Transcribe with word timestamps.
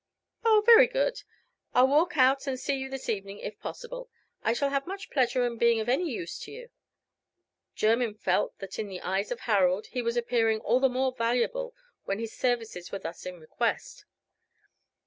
"Oh, 0.43 0.63
very 0.65 0.87
good. 0.87 1.21
I'll 1.75 1.87
walk 1.87 2.17
out 2.17 2.47
and 2.47 2.59
see 2.59 2.75
you 2.75 2.89
this 2.89 3.07
evening, 3.07 3.37
if 3.37 3.59
possible. 3.59 4.09
I 4.41 4.51
shall 4.53 4.71
have 4.71 4.87
much 4.87 5.11
pleasure 5.11 5.45
in 5.45 5.59
being 5.59 5.79
of 5.79 5.87
any 5.87 6.09
use 6.11 6.39
to 6.39 6.51
you." 6.51 6.69
Jermyn 7.75 8.15
felt 8.15 8.57
that 8.57 8.79
in 8.79 8.87
the 8.87 9.01
eyes 9.03 9.29
of 9.31 9.41
Harold 9.41 9.85
he 9.91 10.01
was 10.01 10.17
appearing 10.17 10.59
all 10.61 10.79
the 10.79 10.89
more 10.89 11.13
valuable 11.15 11.75
when 12.05 12.17
his 12.17 12.35
services 12.35 12.91
were 12.91 12.97
thus 12.97 13.27
in 13.27 13.39
request. 13.39 14.05